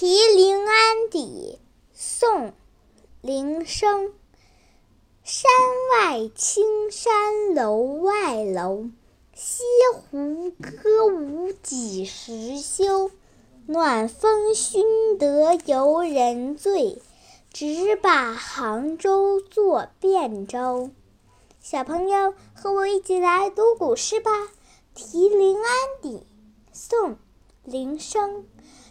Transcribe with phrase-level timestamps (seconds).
[0.00, 1.58] 题临安邸，
[1.92, 2.30] 宋·
[3.20, 4.12] 林升。
[5.24, 5.50] 山
[5.90, 8.90] 外青山楼外楼，
[9.34, 13.10] 西湖歌舞几时休？
[13.66, 17.02] 暖风熏得游人醉，
[17.52, 20.90] 直把杭州作汴州。
[21.60, 24.30] 小朋友，和我一起来读古诗吧。
[24.94, 25.64] 《题临安
[26.00, 26.18] 邸》
[26.72, 27.10] 宋·
[27.64, 28.46] 林升。